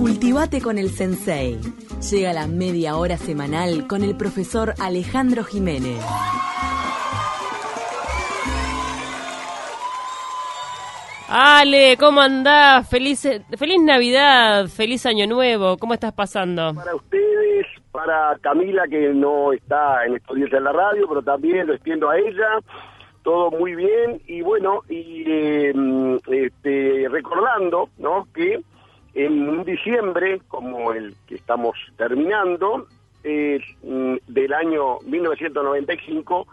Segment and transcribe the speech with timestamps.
[0.00, 1.58] Cultivate con el Sensei.
[2.10, 6.02] Llega la media hora semanal con el profesor Alejandro Jiménez.
[11.28, 12.88] Ale, ¿cómo andás?
[12.88, 13.28] Feliz,
[13.58, 15.76] feliz Navidad, feliz Año Nuevo.
[15.76, 16.72] ¿Cómo estás pasando?
[16.74, 21.66] Para ustedes, para Camila que no está en estos días en la radio, pero también
[21.66, 22.58] lo extiendo a ella.
[23.22, 25.74] Todo muy bien y bueno, y eh,
[26.26, 28.26] este, recordando, ¿no?
[28.32, 28.62] Que
[29.14, 32.86] en diciembre, como el que estamos terminando,
[33.22, 36.46] eh, del año 1995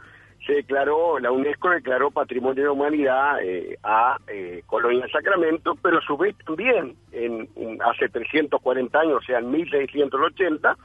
[0.46, 5.98] se declaró, la UNESCO declaró Patrimonio de la Humanidad eh, a eh, Colonia Sacramento, pero
[5.98, 7.48] a su vez también en,
[7.84, 10.78] hace 340 años, o sea, en 1680,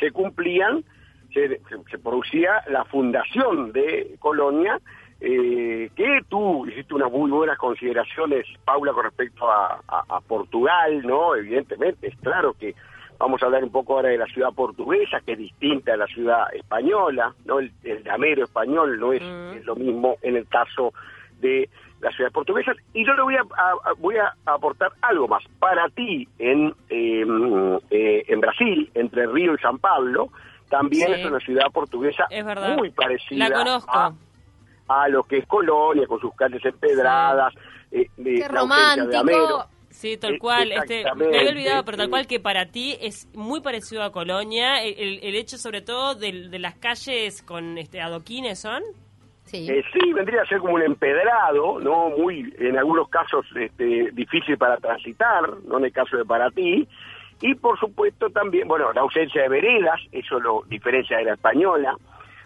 [0.00, 0.84] se cumplían,
[1.32, 1.60] se,
[1.98, 4.80] producía la fundación de Colonia,
[5.24, 11.34] eh, que tú hiciste unas muy buenas consideraciones, Paula, con respecto a, a Portugal, ¿no?
[11.34, 12.74] Evidentemente, es claro que
[13.18, 16.06] Vamos a hablar un poco ahora de la ciudad portuguesa, que es distinta a la
[16.06, 17.60] ciudad española, ¿no?
[17.60, 19.64] El, el damero español no es, mm.
[19.64, 20.92] lo mismo en el caso
[21.40, 21.68] de
[22.00, 22.76] las ciudades portuguesas.
[22.92, 23.42] Y yo le voy a,
[23.98, 25.44] voy a aportar algo más.
[25.58, 30.28] Para ti, en, em, eh, en Brasil, entre Río y San Pablo,
[30.68, 32.26] también es una ciudad portuguesa
[32.76, 33.48] muy parecida
[34.88, 37.54] A, lo que es Colonia, con sus calles empedradas.
[37.90, 39.68] Eh, Qué romántico.
[39.94, 40.72] Sí, tal cual.
[40.72, 44.82] Este, me había olvidado, pero tal cual que para ti es muy parecido a Colonia.
[44.82, 48.82] El, el hecho, sobre todo, de, de, las calles con este adoquines, ¿son?
[49.44, 49.68] Sí.
[49.70, 52.10] Eh, sí, vendría a ser como un empedrado, ¿no?
[52.10, 56.88] Muy, en algunos casos, este, difícil para transitar, no en el caso de para ti.
[57.40, 61.96] Y por supuesto también, bueno, la ausencia de veredas, eso lo diferencia de la española.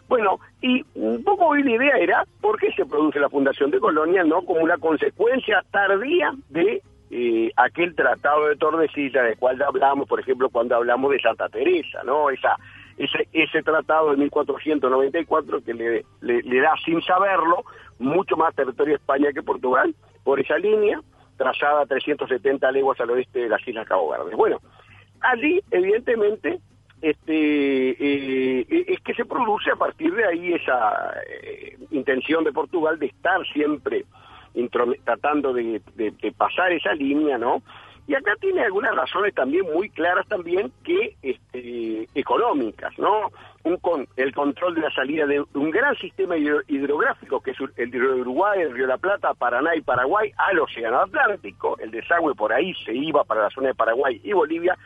[0.09, 3.79] Bueno, y un poco hoy la idea era por qué se produce la fundación de
[3.79, 4.43] Colonia, ¿no?
[4.43, 10.49] Como una consecuencia tardía de eh, aquel tratado de Tordesillas del cual hablamos, por ejemplo,
[10.49, 12.31] cuando hablamos de Santa Teresa, ¿no?
[12.31, 12.57] Esa,
[12.97, 17.65] ese, ese tratado de 1494 que le, le, da sin saberlo
[17.99, 19.95] mucho más territorio a España que Portugal
[20.25, 21.01] por esa línea,
[21.37, 24.35] trazada a 370 leguas al oeste de las Islas Cabo Verde.
[24.35, 24.59] Bueno,
[25.21, 26.61] allí, evidentemente,
[27.01, 28.38] este eh,
[29.19, 34.05] se produce a partir de ahí esa eh, intención de Portugal de estar siempre
[35.05, 35.83] tratando de,
[36.37, 37.63] pasar esa línea, ¿no?
[38.07, 43.31] Y acá tiene algunas razones también muy claras también que este, económicas, ¿no?
[43.65, 47.93] Un con, el control de la salida de un gran sistema hidrográfico que es el
[47.93, 51.77] río Uruguay, el río de la Plata, Paraná y Paraguay al Océano Atlántico.
[51.79, 54.77] El desagüe por ahí se iba para la zona de Paraguay y Bolivia.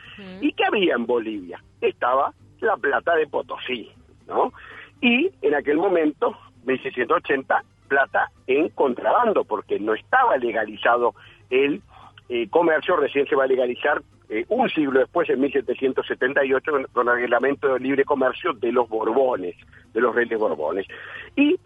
[0.41, 1.63] ¿Y qué había en Bolivia?
[1.79, 2.33] Estaba
[2.63, 3.91] la Plata de Potosí,
[4.33, 4.53] ¿no?
[5.01, 6.35] Y en aquel momento,
[6.65, 11.13] 1680, plata en contrabando, porque no estaba legalizado
[11.49, 11.81] el
[12.29, 17.15] eh, comercio, recién se va a legalizar eh, un siglo después, en 1778, con, el
[17.15, 19.55] reglamento de libre comercio de los Borbones,
[19.93, 20.87] de los reyes Borbones.
[21.35, 21.59] Y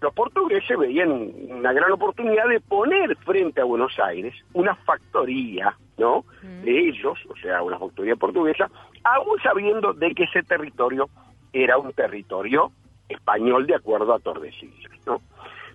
[0.00, 6.24] los portugueses veían una gran oportunidad de poner frente a Buenos Aires una factoría, ¿no?
[6.42, 6.62] Mm.
[6.62, 8.70] De ellos, o sea, una factoría portuguesa,
[9.04, 11.08] aún sabiendo de que ese territorio
[11.52, 12.72] era un territorio
[13.08, 15.20] español de acuerdo a Tordesillas, ¿no?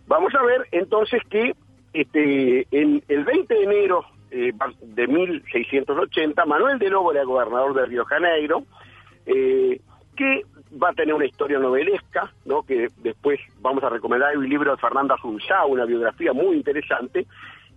[0.08, 1.56] Vamos a ver entonces que
[1.94, 4.52] este, el 20 de enero eh,
[4.82, 8.64] de 1680, Manuel de Lobo era gobernador de Río Janeiro,
[9.28, 9.80] eh,
[10.16, 10.42] que
[10.82, 12.64] va a tener una historia novelesca, ¿no?
[12.64, 17.28] que después vamos a recomendar el libro de Fernanda Sunzá, una biografía muy interesante,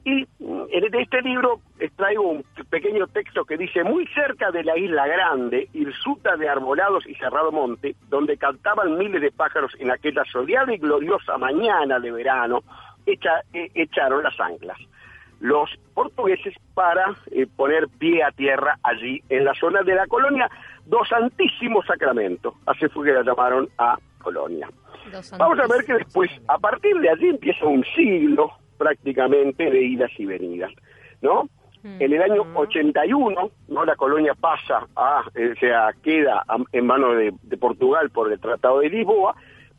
[0.06, 5.04] y en este libro extraigo un pequeño texto que dice, muy cerca de la isla
[5.08, 10.72] grande, hirsuta de arbolados y cerrado monte, donde cantaban miles de pájaros en aquella soleada
[10.72, 12.62] y gloriosa mañana de verano,
[13.04, 14.78] echa, e, echaron las anclas.
[15.40, 20.48] Los portugueses para eh, poner pie a tierra allí, en la zona de la colonia
[20.84, 22.54] dos Santísimo Sacramento.
[22.64, 24.68] Así fue que la llamaron a Colonia.
[25.36, 30.10] Vamos a ver que después, a partir de allí empieza un siglo prácticamente de idas
[30.18, 30.72] y venidas,
[31.22, 31.48] ¿no?
[31.82, 32.02] Mm.
[32.02, 33.84] En el año 81, ¿no?
[33.84, 38.90] La colonia pasa a, o sea, queda en manos de, Portugal por el Tratado de
[38.90, 39.34] Lisboa,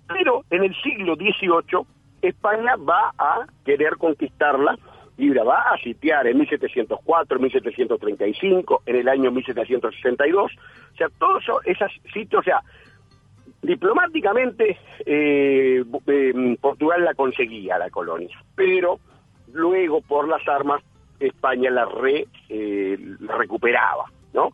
[0.07, 1.85] pero en el siglo XVIII
[2.21, 4.77] España va a querer conquistarla
[5.17, 11.43] y la va a sitiar en 1704, 1735, en el año 1762, o sea, todos
[11.65, 12.61] esos sitios, o sea,
[13.67, 18.97] Diplomáticamente, eh, eh, Portugal la conseguía, la colonia, pero
[19.51, 20.81] luego por las armas
[21.19, 24.51] España la, re, eh, recuperaba, ¿no?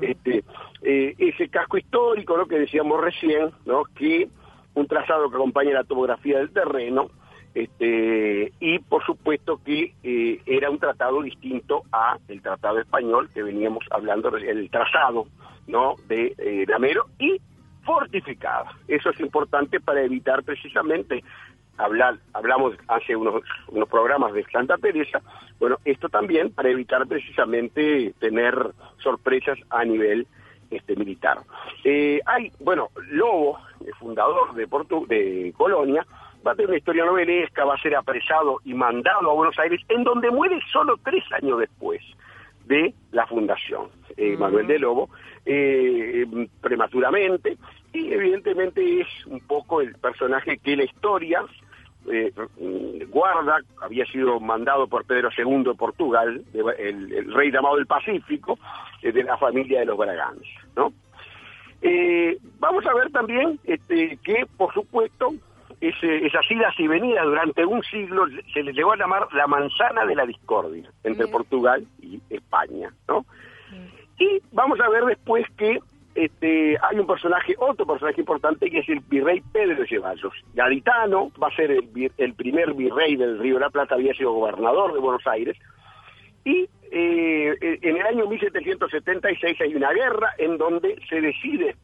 [0.00, 0.02] Mm.
[0.02, 0.44] Este,
[0.82, 3.84] ese casco histórico, lo que decíamos recién, ¿no?
[3.96, 4.28] Que
[4.74, 7.08] un trazado que acompaña la topografía del terreno,
[7.54, 13.44] Este, y por supuesto que eh, era un tratado distinto a el tratado español que
[13.44, 15.28] veníamos hablando, el trazado
[15.68, 15.94] ¿no?
[16.08, 17.40] de eh, Damero y
[17.86, 18.72] fortificada.
[18.88, 21.24] Eso es importante para evitar precisamente
[21.78, 25.20] hablar, hablamos hace unos, unos programas de Santa Teresa,
[25.58, 28.54] bueno, esto también para evitar precisamente tener
[28.98, 30.26] sorpresas a nivel
[30.70, 31.38] este militar.
[31.84, 36.04] Eh, hay, bueno, Lobo, el fundador de, Portu de Colonia,
[36.46, 39.80] va a tener una historia novelesca, va a ser apresado y mandado a Buenos Aires,
[39.88, 42.02] en donde muere solo tres años después
[42.66, 45.08] de la fundación, eh, Manuel de Lobo,
[45.44, 46.26] eh,
[46.60, 47.56] prematuramente,
[47.92, 51.44] y evidentemente es un poco el personaje que la historia
[52.10, 52.32] eh,
[53.08, 58.58] guarda, había sido mandado por Pedro II de Portugal, el, rey llamado del Pacífico,
[59.02, 60.44] de la familia de los Braganza,
[60.76, 60.92] ¿no?
[62.58, 65.34] vamos a ver también este, que, por supuesto,
[65.80, 70.14] esas idas y venidas durante un siglo se le llegó a llamar la manzana de
[70.14, 73.26] la discordia entre Portugal y España, ¿no?
[74.18, 75.78] Y vamos a ver después que
[76.14, 80.32] este, hay un personaje, otro personaje importante que es el virrey Pedro de Ceballos.
[80.54, 84.32] Gaditano va a ser el, el, primer virrey del Río de la Plata, había sido
[84.32, 85.58] gobernador de Buenos Aires.
[86.44, 91.76] Y eh, en el año 1776 hay una guerra en donde se decide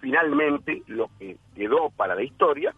[0.00, 2.72] finalmente lo que quedó para la historia,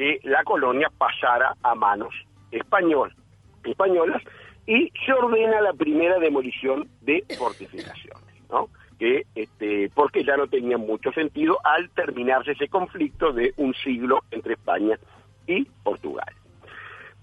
[0.00, 2.14] que la colonia pasara a manos
[2.50, 3.14] español,
[3.62, 4.22] españolas
[4.66, 8.70] y se ordena la primera demolición de fortificaciones, ¿no?
[8.98, 14.20] que este, porque ya no tenía mucho sentido al terminarse ese conflicto de un siglo
[14.30, 14.98] entre España
[15.46, 16.32] y Portugal.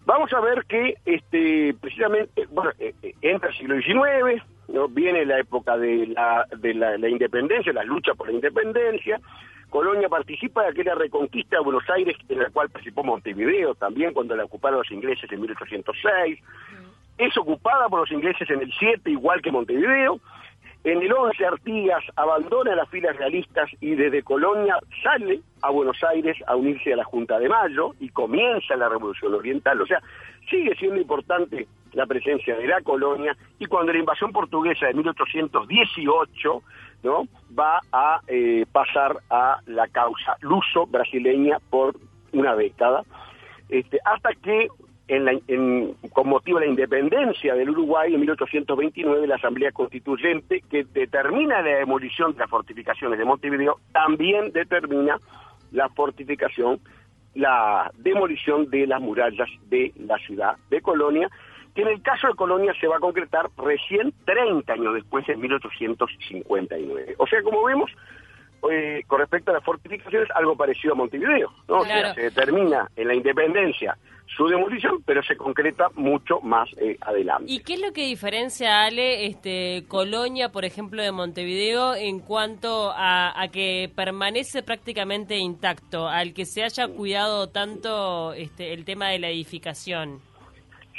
[0.05, 4.87] Vamos a ver que este, precisamente, bueno, eh, eh, entra el siglo XIX, ¿no?
[4.87, 9.19] viene la época de la, de la, la independencia, la lucha por la independencia,
[9.69, 14.35] Colonia participa de aquella reconquista de Buenos Aires en la cual participó Montevideo también cuando
[14.35, 16.39] la ocuparon los ingleses en 1806.
[17.17, 20.19] Es ocupada por los ingleses en el 7, igual que Montevideo.
[20.83, 26.37] En el 11 Artigas abandona las filas realistas y desde Colonia sale a Buenos Aires
[26.47, 29.81] a unirse a la Junta de Mayo y comienza la Revolución Oriental.
[29.81, 30.01] O sea,
[30.49, 36.63] sigue siendo importante la presencia de la colonia y cuando la invasión portuguesa de 1818
[37.03, 37.27] ¿no?
[37.57, 41.95] va a eh, pasar a la causa luso-brasileña por
[42.33, 43.03] una década,
[43.69, 44.67] este, hasta que
[45.07, 51.61] en con motivo de la independencia del Uruguay en 1829 la Asamblea Constituyente que determina
[51.61, 55.17] la demolición de las fortificaciones de Montevideo también determina
[55.71, 56.79] la fortificación,
[57.35, 61.29] la demolición de las murallas de la ciudad de Colonia
[61.77, 65.39] que en el caso de Colonia se va a concretar recién 30 años después, en
[65.39, 67.13] 1859.
[67.19, 67.91] O sea, como vemos,
[68.71, 71.81] eh, con respecto a las fortificaciones, algo parecido a Montevideo, ¿no?
[71.81, 73.95] O sea, se determina en la independencia
[74.35, 77.45] su demolición, pero se concreta mucho más eh, adelante.
[77.47, 82.91] ¿Y qué es lo que diferencia, Ale, este, Colonia, por ejemplo, de Montevideo en cuanto
[82.91, 89.09] a, a, que permanece prácticamente intacto, al que se haya cuidado tanto este, el tema
[89.09, 90.21] de la edificación?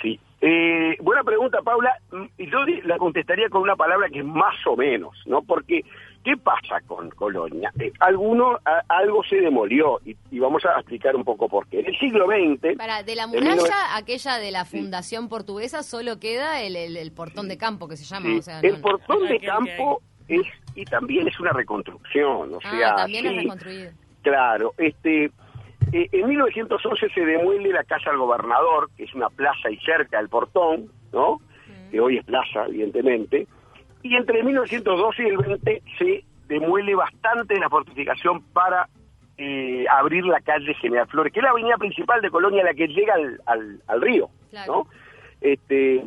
[0.01, 1.99] Sí, eh, buena pregunta, Paula.
[2.37, 5.43] Y Yo la contestaría con una palabra que es más o menos, ¿no?
[5.43, 5.85] Porque,
[6.25, 7.73] ¿qué pasa con Colonia?
[7.81, 8.59] Eh, alguno,
[8.89, 11.81] algo se demolió y, vamos a explicar un poco por qué.
[11.81, 12.77] En el siglo XX...
[12.77, 17.59] Para, de la muralla, aquella de la fundación portuguesa, solo queda el, el, portón de
[17.59, 18.29] campo que se llama.
[18.63, 20.47] el portón de campo es,
[20.77, 22.95] y también es una reconstrucción, o ah, sea...
[22.95, 23.91] también es reconstruido.
[24.23, 25.33] Claro, este...
[25.93, 30.19] Eh, en 1911 se demuele la Casa del Gobernador, que es una plaza y cerca
[30.19, 31.41] del portón, ¿no?
[31.91, 33.47] Que hoy es plaza, evidentemente.
[34.03, 38.89] Y entre 1912 y el 20 se demuele bastante la fortificación para
[39.39, 42.89] eh, abrir la calle General Flores, que es la avenida principal de Colonia, la que
[42.89, 44.29] llega al, al, río,
[44.67, 44.87] ¿no?
[45.41, 46.05] Este,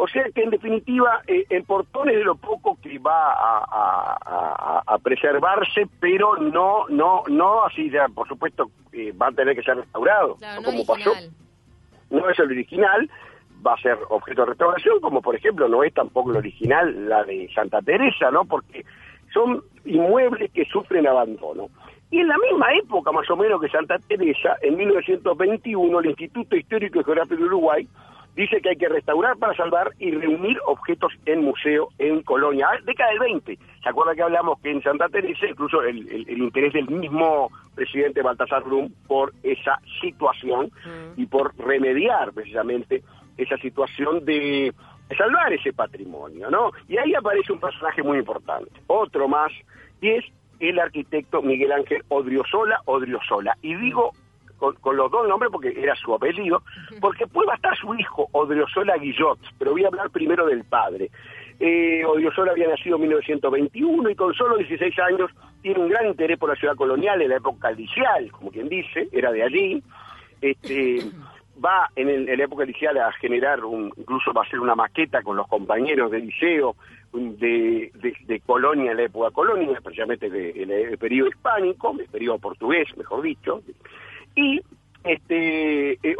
[0.00, 4.98] o sea que en definitiva eh, el portón es de lo poco que va a,
[5.02, 9.76] preservarse, pero no, no, no así ya, por supuesto, eh, va a tener que ser
[9.76, 11.12] restaurado, como pasó.
[12.10, 13.10] No es el original,
[13.66, 17.24] va a ser objeto de restauración, como por ejemplo no es tampoco el original la
[17.24, 18.44] de Santa Teresa, ¿no?
[18.44, 18.84] Porque
[19.32, 21.68] son inmuebles que sufren abandono.
[22.10, 26.56] Y en la misma época, más o menos que Santa Teresa, en 1921, el Instituto
[26.56, 27.88] Histórico y Geográfico de Uruguay
[28.38, 32.68] dice que hay que restaurar para salvar y reunir objetos en museo en Colonia.
[32.70, 33.58] Ah, década del 20.
[33.82, 35.98] ¿Se acuerda que hablamos que en Santa Teresa incluso el,
[36.38, 41.20] interés del mismo presidente Baltasar Brum por esa situación mm.
[41.20, 43.02] y por remediar precisamente
[43.36, 44.72] esa situación de,
[45.16, 46.70] salvar ese patrimonio, ¿no?
[46.86, 49.50] Y ahí aparece un personaje muy importante, otro más,
[50.00, 50.24] y es
[50.60, 53.56] el arquitecto Miguel Ángel Odriozola Odriozola.
[53.62, 54.12] Y digo
[54.58, 56.62] con, los dos nombres porque era su apellido,
[57.00, 61.10] porque puede estar su hijo, Odriozola Guillot, pero voy a hablar primero del padre.
[61.60, 65.30] Eh, Odriozola había nacido en 1921 y con solo 16 años
[65.62, 69.08] tiene un gran interés por la ciudad colonial en la época licial, como quien dice,
[69.12, 69.82] era de allí.
[70.40, 71.02] Este,
[71.64, 75.36] va en, la época inicial a generar, un, incluso va a hacer una maqueta con
[75.36, 76.76] los compañeros de liceo
[77.12, 77.90] de,
[78.26, 83.22] de, Colonia en la época colonia, especialmente del el periodo hispánico, el periodo portugués, mejor
[83.22, 83.62] dicho.
[84.38, 84.60] Y
[85.02, 86.16] este, eh,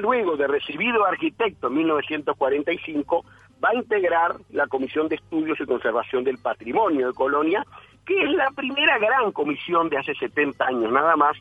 [0.00, 3.24] luego de recibido arquitecto en 1945,
[3.62, 7.62] va a integrar la Comisión de Estudios y Conservación del Patrimonio de Colonia,
[8.06, 11.36] que es la primera gran comisión de hace 70 años nada más,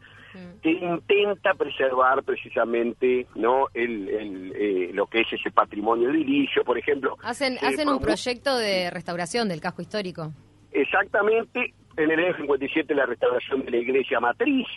[0.62, 7.18] que intenta preservar precisamente no el, eh, lo que es ese patrimonio edilicio, por ejemplo.
[7.24, 10.34] Hacen, hacen un proyecto de restauración del casco histórico.
[10.74, 14.68] Exactamente, en el año 57 la restauración de la iglesia matriz,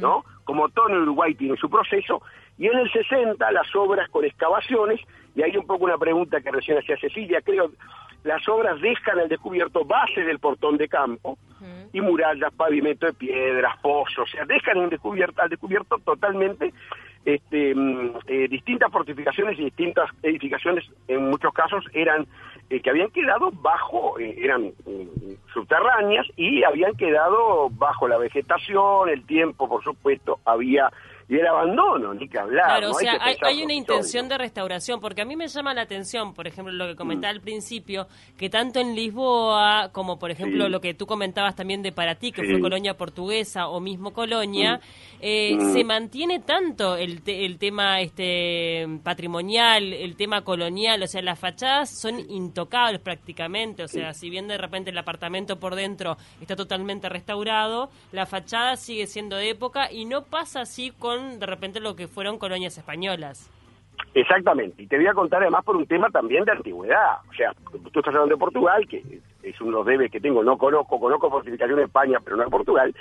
[0.00, 0.24] ¿no?
[0.44, 2.22] Como todo en Uruguay tiene su proceso,
[2.58, 5.00] y en el 60 las obras con excavaciones,
[5.34, 7.70] y hay un poco una pregunta que recién hacía Cecilia, creo,
[8.24, 11.38] las obras dejan al descubierto base del portón de campo
[11.92, 16.72] y murallas, pavimento de piedras, pozos, o sea, dejan al descubierto, al descubierto totalmente
[17.24, 22.26] este, mm, eh, distintas fortificaciones y distintas edificaciones, en muchos casos eran
[22.70, 29.08] eh, que habían quedado bajo, eh, eran mm, subterráneas y habían quedado bajo la vegetación,
[29.08, 30.90] el tiempo, por supuesto, había
[31.28, 32.66] y el abandono, ni que hablar.
[32.66, 36.32] Claro, o sea, hay, una intención de restauración, porque a mí me llama la atención,
[36.32, 37.36] por ejemplo, lo que comentaba mm.
[37.36, 38.06] al principio,
[38.38, 42.32] que tanto en Lisboa como, por ejemplo, lo que tú comentabas también de para ti,
[42.32, 45.08] que fue colonia portuguesa o mismo colonia, mm.
[45.20, 45.72] Eh, mm.
[45.72, 51.90] se mantiene tanto el, el tema este patrimonial, el tema colonial, o sea, las fachadas
[51.90, 57.08] son intocables prácticamente, o sea, si bien de repente el apartamento por dentro está totalmente
[57.08, 61.96] restaurado, la fachada sigue siendo de época y no pasa así con de repente lo
[61.96, 63.50] que fueron colonias españolas.
[64.14, 67.18] Exactamente, y te voy a contar además por un tema también de antigüedad.
[67.28, 69.02] O sea, tú estás hablando de Portugal, que
[69.42, 72.44] es uno de los debes que tengo, no conozco, conozco fortificación de España, pero no
[72.44, 72.94] de Portugal.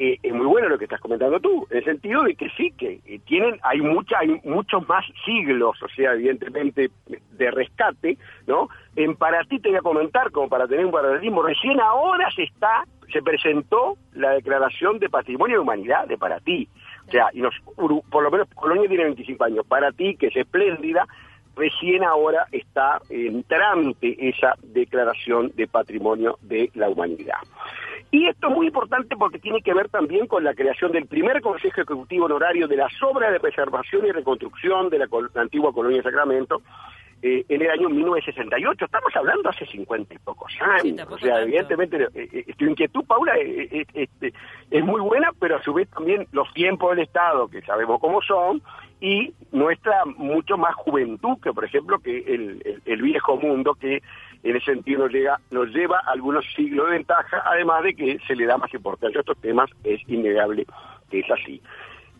[0.00, 2.70] Eh, es muy bueno lo que estás comentando tú, en el sentido de que sí,
[2.78, 6.90] que eh, tienen, hay mucha, hay muchos más siglos, o sea, evidentemente,
[7.32, 8.16] de rescate,
[8.46, 8.68] ¿no?
[8.94, 12.44] En para ti te voy a comentar, como para tener un paralelismo, recién ahora se
[12.44, 16.68] está, se presentó la declaración de patrimonio de humanidad de para ti.
[17.08, 17.42] O sea, y
[17.74, 19.66] por lo menos Colonia tiene 25 años.
[19.66, 21.06] Para ti, que es espléndida,
[21.56, 27.38] recién ahora está en trámite esa declaración de patrimonio de la humanidad.
[28.10, 31.42] Y esto es muy importante porque tiene que ver también con la creación del primer
[31.42, 36.04] Consejo Ejecutivo Honorario de las obras de preservación y reconstrucción de la, antigua colonia de
[36.04, 36.62] Sacramento,
[37.20, 38.84] eh, en el año 1968.
[38.84, 41.06] Estamos hablando hace 50 y pocos años.
[41.10, 44.32] o sea, evidentemente, eh, eh, tu inquietud, Paula, este,
[44.70, 48.22] es muy buena, pero a su vez también los tiempos del Estado, que sabemos cómo
[48.22, 48.62] son,
[49.00, 54.02] y nuestra mucho más juventud que, por ejemplo, que el, el, viejo mundo, que
[54.42, 58.36] en ese sentido nos, llega, nos lleva algunos siglos de ventaja, además de que se
[58.36, 60.66] le da más importancia a estos temas, es innegable
[61.10, 61.60] que es así.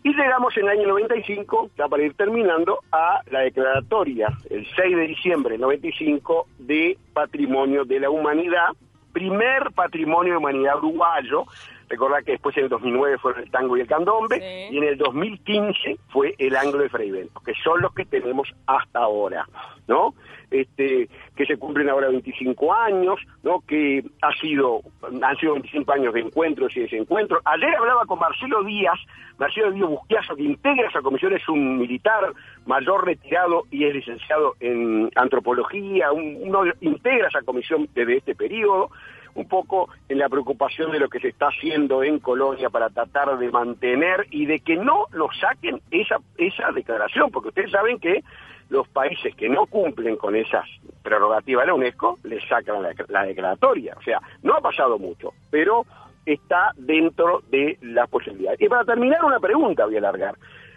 [0.01, 4.95] Y llegamos en el año 95, ya para ir terminando, a la declaratoria, el 6
[4.95, 8.69] de diciembre del 95, de Patrimonio de la Humanidad,
[9.11, 11.45] primer Patrimonio de Humanidad uruguayo,
[11.89, 14.97] Recordad que después en el 2009 fueron el tango y el candombe, y en el
[14.97, 19.47] 2015 fue el anglo de Freivento, que son los que tenemos hasta ahora,
[19.87, 20.13] ¿no?
[20.51, 23.61] Este, que se cumplen ahora 25 años, ¿no?
[23.61, 27.41] Que ha sido, han sido 25 años de encuentros y desencuentros.
[27.45, 28.99] Ayer hablaba con Marcelo Díaz,
[29.39, 32.33] Marcelo Díaz Busquiazo, que integra esa comisión, es un militar
[32.67, 38.91] mayor retirado y es licenciado en antropología, uno integra esa comisión desde este periodo
[39.35, 43.37] un poco en la preocupación de lo que se está haciendo en Colonia para tratar
[43.37, 48.23] de mantener y de que no lo saquen esa, esa declaración, porque ustedes saben que
[48.69, 50.65] los países que no cumplen con esas
[51.01, 53.95] prerrogativas de la UNESCO les sacan la, declaratoria.
[53.97, 55.85] O sea, no ha pasado mucho, pero
[56.25, 58.61] está dentro de las posibilidades.
[58.61, 60.35] Y para terminar, una pregunta voy a alargar.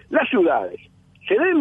[0.09, 0.81] Las ciudades,
[1.29, 1.59] ¿se deben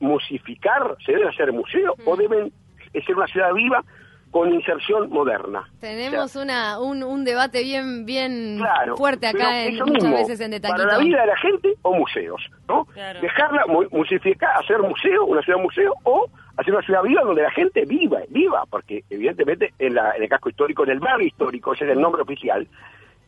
[0.00, 2.50] musificar, se deben hacer museos o deben
[2.92, 3.84] ser una ciudad viva
[4.30, 5.68] con inserción moderna.
[5.80, 8.60] Tenemos una, un, un, debate bien bien
[8.96, 12.86] fuerte acá en, muchas veces en Para la vida de la gente o museos, ¿no?
[13.20, 17.84] Dejarla musificar, hacer museo, una ciudad museo o hacer una ciudad viva donde la gente
[17.86, 21.84] viva, viva, porque evidentemente en, la, en el casco histórico, en el barrio histórico, ese
[21.84, 22.66] es el nombre oficial,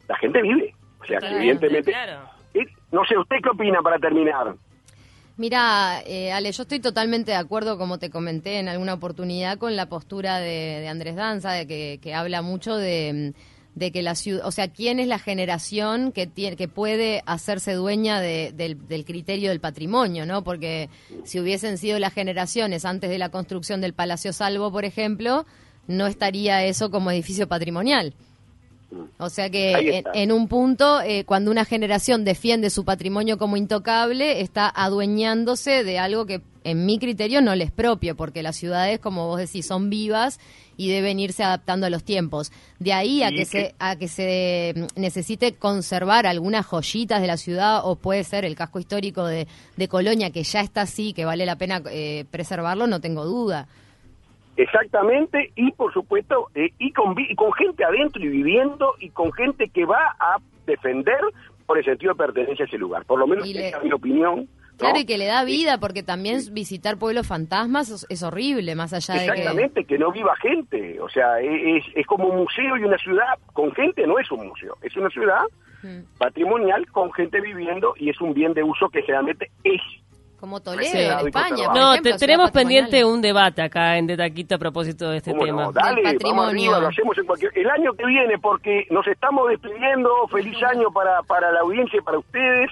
[0.08, 0.74] la gente vive.
[1.00, 1.94] O sea, que evidentemente...
[2.92, 4.54] No sé, ¿usted qué opina para terminar?
[5.40, 9.74] Mira, eh, Ale, yo estoy totalmente de acuerdo, como te comenté en alguna oportunidad, con
[9.74, 11.66] la postura de, Andrés Danza, de
[11.98, 13.32] que, habla mucho de,
[13.74, 17.72] de que la ciudad, o sea, quién es la generación que tiene, que puede hacerse
[17.72, 20.44] dueña del, del, criterio del patrimonio, ¿no?
[20.44, 20.90] Porque
[21.24, 25.46] si hubiesen sido las generaciones antes de la construcción del Palacio Salvo, por ejemplo,
[25.86, 28.12] no estaría eso como edificio patrimonial.
[29.18, 34.40] O sea que en, un punto, eh, cuando una generación defiende su patrimonio como intocable,
[34.40, 39.26] está adueñándose de algo que en mi criterio no les propio, porque las ciudades, como
[39.28, 40.40] vos decís, son vivas
[40.76, 42.52] y deben irse adaptando a los tiempos.
[42.78, 47.36] De ahí a que, se a que se mm, necesite conservar algunas joyitas de la
[47.36, 51.24] ciudad o puede ser el casco histórico de, de Colonia que ya está así, que
[51.24, 53.68] vale la pena eh, preservarlo, no tengo duda.
[54.60, 59.70] Exactamente, y por supuesto, eh, y, con, con gente adentro y viviendo, y con gente
[59.70, 60.36] que va a
[60.66, 61.18] defender
[61.64, 63.06] por el sentido de pertenencia a ese lugar.
[63.06, 64.48] Por lo menos esa es mi opinión.
[64.76, 69.14] Claro, y que le da vida, porque también visitar pueblos fantasmas es, horrible, más allá
[69.14, 69.26] de que...
[69.32, 71.00] Exactamente, que no viva gente.
[71.00, 74.46] O sea, es, es como un museo y una ciudad con gente no es un
[74.48, 75.42] museo, es una ciudad
[76.18, 79.80] patrimonial con gente viviendo y es un bien de uso que generalmente es
[80.40, 81.68] como Toledo, en España.
[81.74, 85.70] no, tenemos pendiente un debate acá en De Taquito a propósito de este tema.
[85.72, 86.80] Dale, patrimonio.
[86.80, 87.52] lo hacemos en cualquier...
[87.54, 92.02] El año que viene, porque nos estamos despidiendo, feliz año para, para la audiencia y
[92.02, 92.70] para ustedes,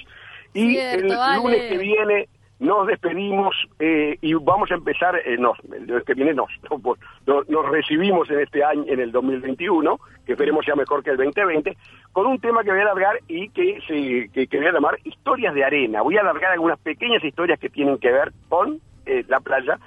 [0.54, 6.02] y el lunes que viene nos despedimos eh, y vamos a empezar, eh, nos, el
[6.04, 6.50] que viene nos,
[7.26, 11.76] nos recibimos en este año, en el 2021, que esperemos sea mejor que el 2020,
[12.12, 14.98] con un tema que voy a alargar y que, se, que, que voy a llamar
[15.04, 16.02] historias de arena.
[16.02, 19.78] Voy a alargar algunas pequeñas historias que tienen que ver con eh, la playa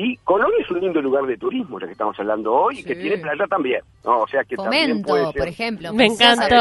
[0.00, 2.94] y Colonia es un lindo lugar de turismo, ya que estamos hablando hoy, y que
[2.94, 3.80] tiene playa también.
[4.04, 4.20] ¿no?
[4.20, 5.34] O sea que también puede ser...
[5.34, 5.92] por ejemplo.
[5.92, 6.54] Me encantó.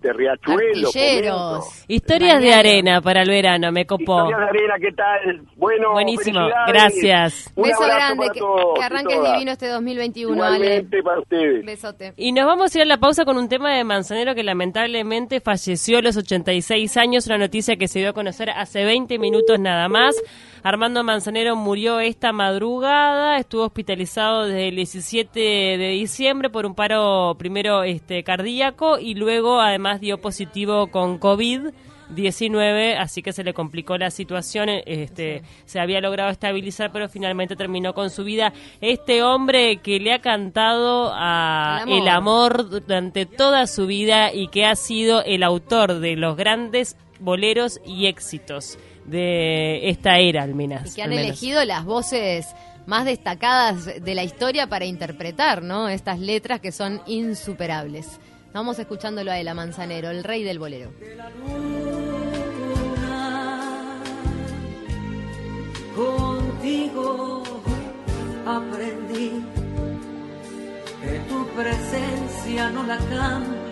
[0.00, 1.60] Riachuelo.
[1.86, 4.24] Historias de arena para el verano, me copó.
[4.24, 5.42] Historias de arena, ¿qué tal?
[5.56, 7.52] Bueno, Buenísimo, gracias.
[7.54, 11.66] Un Beso grande, que, que, arranques divino este 2021, Igualmente para ustedes.
[11.66, 12.14] Besote.
[12.16, 15.40] Y nos vamos a ir a la pausa con un tema de Manzanero que lamentablemente
[15.40, 19.60] falleció a los 86 años, una noticia que se dio a conocer hace 20 minutos
[19.60, 20.16] nada más.
[20.64, 27.34] Armando Manzanero murió esta madrugada, estuvo hospitalizado desde el 17 de diciembre por un paro
[27.36, 31.70] primero este cardíaco y luego además dio positivo con COVID.
[32.14, 37.56] 19, así que se le complicó la situación, este, se había logrado estabilizar, pero finalmente
[37.56, 38.52] terminó con su vida.
[38.82, 44.66] Este hombre que le ha cantado a el amor durante toda su vida y que
[44.66, 50.92] ha sido el autor de los grandes boleros y éxitos de esta era, al menos.
[50.92, 52.46] Y que han elegido las voces
[52.86, 55.88] más destacadas de la historia para interpretar, ¿no?
[55.88, 58.18] Estas letras que son insuperables.
[58.52, 60.92] Vamos escuchándolo a Ela Manzanero, el rey del bolero.
[65.94, 67.42] contigo
[68.46, 69.44] aprendí
[71.02, 73.71] que tu presencia no la cambio